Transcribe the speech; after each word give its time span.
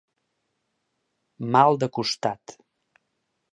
Mal 1.57 1.79
de 1.85 1.91
costat. 1.99 2.57